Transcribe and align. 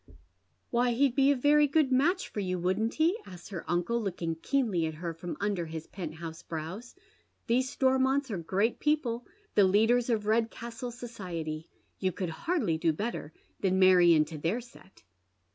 «d 0.01 0.07
Bead 0.07 0.15
Men's 0.15 0.23
Shoe*." 0.23 0.25
"Why, 0.71 0.91
he'd 0.93 1.13
be 1.15 1.29
a 1.31 1.35
very 1.35 1.67
good 1.67 1.91
match 1.91 2.27
for 2.27 2.39
you, 2.39 2.59
wouIdnH 2.59 2.93
he? 2.95 3.17
asks 3.27 3.49
her 3.49 3.63
uncie, 3.69 4.01
looking 4.01 4.33
keenly 4.37 4.87
at 4.87 4.95
her 4.95 5.13
from 5.13 5.37
under 5.39 5.67
his 5.67 5.85
penthouse 5.85 6.41
browa. 6.41 6.77
•♦These 7.47 7.77
Stormonts 7.77 8.31
are 8.31 8.39
great 8.39 8.79
people, 8.79 9.27
the 9.53 9.63
leaders 9.65 10.09
of 10.09 10.25
Redcastle 10.25 10.89
society. 10.89 11.69
You 11.99 12.11
could 12.11 12.29
hardly 12.31 12.79
do 12.79 12.91
better 12.91 13.31
than 13.59 13.77
marry 13.77 14.15
into 14.15 14.39
their 14.39 14.59
set." 14.59 15.03